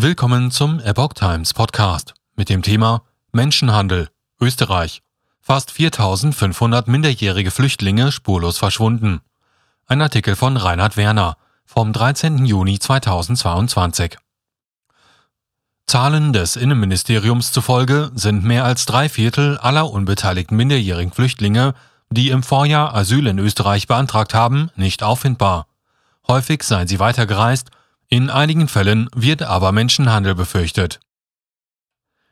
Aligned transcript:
Willkommen 0.00 0.52
zum 0.52 0.78
Epoch 0.78 1.14
Times 1.14 1.54
Podcast 1.54 2.14
mit 2.36 2.48
dem 2.50 2.62
Thema 2.62 3.02
Menschenhandel, 3.32 4.08
Österreich. 4.40 5.02
Fast 5.40 5.72
4500 5.72 6.86
minderjährige 6.86 7.50
Flüchtlinge 7.50 8.12
spurlos 8.12 8.58
verschwunden. 8.58 9.22
Ein 9.88 10.00
Artikel 10.00 10.36
von 10.36 10.56
Reinhard 10.56 10.96
Werner 10.96 11.36
vom 11.64 11.92
13. 11.92 12.46
Juni 12.46 12.78
2022. 12.78 14.18
Zahlen 15.88 16.32
des 16.32 16.54
Innenministeriums 16.54 17.50
zufolge 17.50 18.12
sind 18.14 18.44
mehr 18.44 18.64
als 18.64 18.86
drei 18.86 19.08
Viertel 19.08 19.58
aller 19.58 19.90
unbeteiligten 19.90 20.56
minderjährigen 20.56 21.12
Flüchtlinge, 21.12 21.74
die 22.08 22.30
im 22.30 22.44
Vorjahr 22.44 22.94
Asyl 22.94 23.26
in 23.26 23.40
Österreich 23.40 23.88
beantragt 23.88 24.32
haben, 24.32 24.70
nicht 24.76 25.02
auffindbar. 25.02 25.66
Häufig 26.28 26.62
seien 26.62 26.86
sie 26.86 27.00
weitergereist 27.00 27.72
in 28.08 28.30
einigen 28.30 28.68
Fällen 28.68 29.08
wird 29.14 29.42
aber 29.42 29.72
Menschenhandel 29.72 30.34
befürchtet. 30.34 31.00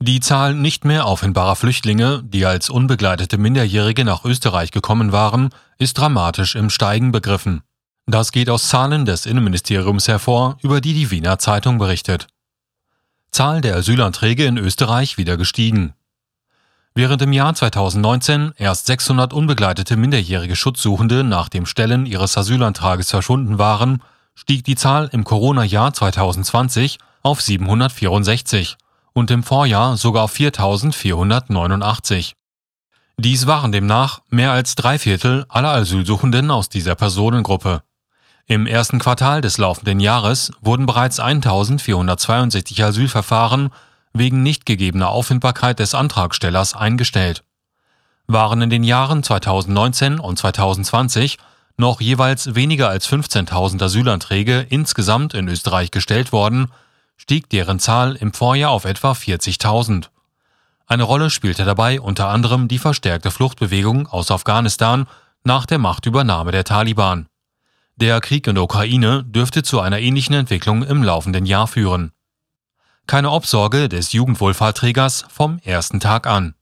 Die 0.00 0.20
Zahl 0.20 0.54
nicht 0.54 0.84
mehr 0.84 1.06
auffindbarer 1.06 1.56
Flüchtlinge, 1.56 2.22
die 2.22 2.46
als 2.46 2.70
unbegleitete 2.70 3.36
Minderjährige 3.36 4.04
nach 4.04 4.24
Österreich 4.24 4.70
gekommen 4.70 5.12
waren, 5.12 5.50
ist 5.76 5.98
dramatisch 5.98 6.54
im 6.54 6.70
Steigen 6.70 7.10
begriffen. 7.10 7.62
Das 8.06 8.32
geht 8.32 8.48
aus 8.48 8.68
Zahlen 8.68 9.04
des 9.04 9.26
Innenministeriums 9.26 10.08
hervor, 10.08 10.56
über 10.62 10.80
die 10.80 10.94
die 10.94 11.10
Wiener 11.10 11.38
Zeitung 11.38 11.78
berichtet. 11.78 12.28
Zahl 13.32 13.60
der 13.60 13.76
Asylanträge 13.76 14.46
in 14.46 14.56
Österreich 14.56 15.18
wieder 15.18 15.36
gestiegen. 15.36 15.92
Während 16.94 17.20
im 17.20 17.32
Jahr 17.32 17.54
2019 17.54 18.52
erst 18.56 18.86
600 18.86 19.32
unbegleitete 19.32 19.96
minderjährige 19.96 20.56
Schutzsuchende 20.56 21.22
nach 21.22 21.48
dem 21.48 21.66
Stellen 21.66 22.06
ihres 22.06 22.38
Asylantrages 22.38 23.10
verschwunden 23.10 23.58
waren, 23.58 24.02
stieg 24.38 24.62
die 24.62 24.76
Zahl 24.76 25.08
im 25.10 25.24
Corona-Jahr 25.24 25.92
2020 25.92 26.98
auf 27.22 27.42
764 27.42 28.76
und 29.12 29.32
im 29.32 29.42
Vorjahr 29.42 29.96
sogar 29.96 30.22
auf 30.24 30.30
4489. 30.30 32.34
Dies 33.16 33.48
waren 33.48 33.72
demnach 33.72 34.20
mehr 34.30 34.52
als 34.52 34.76
drei 34.76 35.00
Viertel 35.00 35.44
aller 35.48 35.72
Asylsuchenden 35.72 36.52
aus 36.52 36.68
dieser 36.68 36.94
Personengruppe. 36.94 37.82
Im 38.46 38.68
ersten 38.68 39.00
Quartal 39.00 39.40
des 39.40 39.58
laufenden 39.58 39.98
Jahres 39.98 40.52
wurden 40.60 40.86
bereits 40.86 41.18
1462 41.18 42.84
Asylverfahren 42.84 43.70
wegen 44.12 44.44
nicht 44.44 44.66
gegebener 44.66 45.08
Auffindbarkeit 45.08 45.80
des 45.80 45.96
Antragstellers 45.96 46.74
eingestellt. 46.74 47.42
Waren 48.28 48.62
in 48.62 48.70
den 48.70 48.84
Jahren 48.84 49.24
2019 49.24 50.20
und 50.20 50.38
2020 50.38 51.38
noch 51.78 52.00
jeweils 52.00 52.54
weniger 52.54 52.88
als 52.88 53.08
15.000 53.08 53.82
Asylanträge 53.82 54.66
insgesamt 54.68 55.32
in 55.32 55.48
Österreich 55.48 55.90
gestellt 55.90 56.32
worden, 56.32 56.72
stieg 57.16 57.48
deren 57.50 57.78
Zahl 57.78 58.16
im 58.16 58.32
Vorjahr 58.32 58.72
auf 58.72 58.84
etwa 58.84 59.12
40.000. 59.12 60.08
Eine 60.86 61.04
Rolle 61.04 61.30
spielte 61.30 61.64
dabei 61.64 62.00
unter 62.00 62.28
anderem 62.28 62.66
die 62.66 62.78
verstärkte 62.78 63.30
Fluchtbewegung 63.30 64.08
aus 64.08 64.30
Afghanistan 64.30 65.06
nach 65.44 65.66
der 65.66 65.78
Machtübernahme 65.78 66.50
der 66.50 66.64
Taliban. 66.64 67.28
Der 67.96 68.20
Krieg 68.20 68.46
in 68.46 68.54
der 68.54 68.64
Ukraine 68.64 69.24
dürfte 69.24 69.62
zu 69.62 69.80
einer 69.80 69.98
ähnlichen 69.98 70.34
Entwicklung 70.34 70.82
im 70.82 71.02
laufenden 71.02 71.46
Jahr 71.46 71.66
führen. 71.66 72.12
Keine 73.06 73.30
Obsorge 73.30 73.88
des 73.88 74.12
Jugendwohlfahrtträgers 74.12 75.26
vom 75.28 75.58
ersten 75.60 76.00
Tag 76.00 76.26
an. 76.26 76.54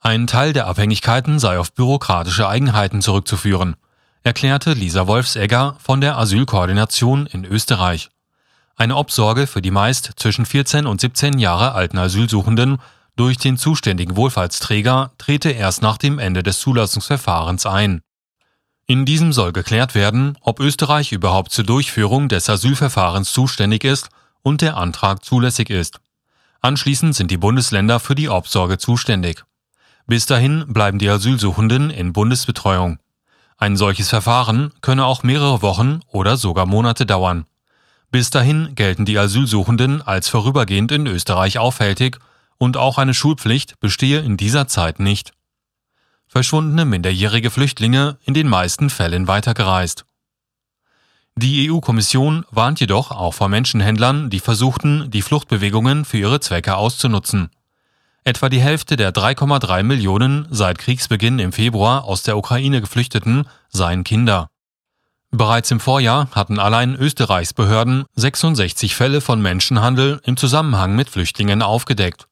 Ein 0.00 0.26
Teil 0.26 0.52
der 0.52 0.66
Abhängigkeiten 0.66 1.38
sei 1.38 1.58
auf 1.58 1.72
bürokratische 1.72 2.48
Eigenheiten 2.48 3.02
zurückzuführen 3.02 3.76
erklärte 4.24 4.72
Lisa 4.72 5.06
Wolfsegger 5.06 5.76
von 5.78 6.00
der 6.00 6.16
Asylkoordination 6.16 7.26
in 7.26 7.44
Österreich. 7.44 8.08
Eine 8.74 8.96
Obsorge 8.96 9.46
für 9.46 9.60
die 9.60 9.70
meist 9.70 10.12
zwischen 10.16 10.46
14 10.46 10.86
und 10.86 10.98
17 11.00 11.38
Jahre 11.38 11.72
alten 11.72 11.98
Asylsuchenden 11.98 12.78
durch 13.16 13.36
den 13.36 13.58
zuständigen 13.58 14.16
Wohlfahrtsträger 14.16 15.12
trete 15.18 15.50
erst 15.50 15.82
nach 15.82 15.98
dem 15.98 16.18
Ende 16.18 16.42
des 16.42 16.58
Zulassungsverfahrens 16.58 17.66
ein. 17.66 18.00
In 18.86 19.04
diesem 19.04 19.32
soll 19.32 19.52
geklärt 19.52 19.94
werden, 19.94 20.36
ob 20.40 20.58
Österreich 20.58 21.12
überhaupt 21.12 21.52
zur 21.52 21.64
Durchführung 21.64 22.28
des 22.30 22.48
Asylverfahrens 22.48 23.30
zuständig 23.30 23.84
ist 23.84 24.08
und 24.42 24.62
der 24.62 24.78
Antrag 24.78 25.22
zulässig 25.22 25.68
ist. 25.68 26.00
Anschließend 26.62 27.14
sind 27.14 27.30
die 27.30 27.36
Bundesländer 27.36 28.00
für 28.00 28.14
die 28.14 28.30
Obsorge 28.30 28.78
zuständig. 28.78 29.44
Bis 30.06 30.24
dahin 30.24 30.64
bleiben 30.72 30.98
die 30.98 31.10
Asylsuchenden 31.10 31.90
in 31.90 32.14
Bundesbetreuung. 32.14 32.98
Ein 33.56 33.76
solches 33.76 34.08
Verfahren 34.08 34.72
könne 34.80 35.04
auch 35.04 35.22
mehrere 35.22 35.62
Wochen 35.62 36.00
oder 36.08 36.36
sogar 36.36 36.66
Monate 36.66 37.06
dauern. 37.06 37.46
Bis 38.10 38.30
dahin 38.30 38.74
gelten 38.74 39.04
die 39.04 39.18
Asylsuchenden 39.18 40.02
als 40.02 40.28
vorübergehend 40.28 40.92
in 40.92 41.06
Österreich 41.06 41.58
aufhältig 41.58 42.18
und 42.58 42.76
auch 42.76 42.98
eine 42.98 43.14
Schulpflicht 43.14 43.80
bestehe 43.80 44.20
in 44.20 44.36
dieser 44.36 44.68
Zeit 44.68 45.00
nicht. 45.00 45.32
Verschwundene 46.26 46.84
minderjährige 46.84 47.50
Flüchtlinge 47.50 48.18
in 48.24 48.34
den 48.34 48.48
meisten 48.48 48.90
Fällen 48.90 49.28
weitergereist. 49.28 50.04
Die 51.36 51.68
EU-Kommission 51.68 52.44
warnt 52.50 52.78
jedoch 52.78 53.10
auch 53.10 53.34
vor 53.34 53.48
Menschenhändlern, 53.48 54.30
die 54.30 54.38
versuchten, 54.38 55.10
die 55.10 55.22
Fluchtbewegungen 55.22 56.04
für 56.04 56.18
ihre 56.18 56.38
Zwecke 56.38 56.76
auszunutzen. 56.76 57.50
Etwa 58.26 58.48
die 58.48 58.60
Hälfte 58.60 58.96
der 58.96 59.12
3,3 59.12 59.82
Millionen 59.82 60.46
seit 60.50 60.78
Kriegsbeginn 60.78 61.38
im 61.38 61.52
Februar 61.52 62.04
aus 62.04 62.22
der 62.22 62.38
Ukraine 62.38 62.80
Geflüchteten 62.80 63.46
seien 63.68 64.02
Kinder. 64.02 64.48
Bereits 65.30 65.70
im 65.70 65.78
Vorjahr 65.78 66.28
hatten 66.30 66.58
allein 66.58 66.94
Österreichs 66.94 67.52
Behörden 67.52 68.06
66 68.14 68.94
Fälle 68.94 69.20
von 69.20 69.42
Menschenhandel 69.42 70.22
im 70.24 70.38
Zusammenhang 70.38 70.96
mit 70.96 71.10
Flüchtlingen 71.10 71.60
aufgedeckt. 71.60 72.26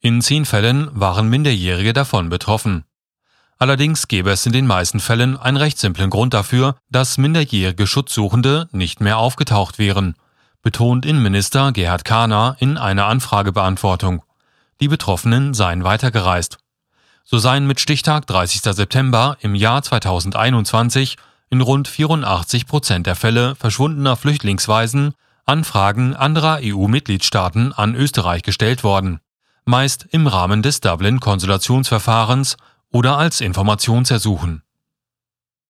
In 0.00 0.22
zehn 0.22 0.46
Fällen 0.46 0.88
waren 0.98 1.28
Minderjährige 1.28 1.92
davon 1.92 2.30
betroffen. 2.30 2.84
Allerdings 3.58 4.08
gäbe 4.08 4.30
es 4.30 4.46
in 4.46 4.52
den 4.52 4.66
meisten 4.66 4.98
Fällen 4.98 5.36
einen 5.36 5.58
recht 5.58 5.78
simplen 5.78 6.08
Grund 6.08 6.32
dafür, 6.32 6.76
dass 6.90 7.18
minderjährige 7.18 7.86
Schutzsuchende 7.86 8.68
nicht 8.72 9.02
mehr 9.02 9.18
aufgetaucht 9.18 9.78
wären, 9.78 10.14
betont 10.62 11.04
Innenminister 11.04 11.72
Gerhard 11.72 12.06
Kahner 12.06 12.56
in 12.60 12.78
einer 12.78 13.06
Anfragebeantwortung 13.06 14.22
die 14.80 14.88
Betroffenen 14.88 15.54
seien 15.54 15.84
weitergereist. 15.84 16.58
So 17.24 17.38
seien 17.38 17.66
mit 17.66 17.80
Stichtag 17.80 18.26
30. 18.26 18.62
September 18.74 19.36
im 19.40 19.54
Jahr 19.54 19.82
2021 19.82 21.16
in 21.50 21.60
rund 21.60 21.88
84 21.88 22.66
Prozent 22.66 23.06
der 23.06 23.16
Fälle 23.16 23.54
verschwundener 23.54 24.16
Flüchtlingsweisen 24.16 25.14
Anfragen 25.46 26.16
anderer 26.16 26.60
EU-Mitgliedstaaten 26.62 27.74
an 27.74 27.94
Österreich 27.94 28.42
gestellt 28.42 28.82
worden, 28.82 29.20
meist 29.66 30.06
im 30.10 30.26
Rahmen 30.26 30.62
des 30.62 30.80
Dublin-Konsulationsverfahrens 30.80 32.56
oder 32.90 33.18
als 33.18 33.42
Informationsersuchen. 33.42 34.63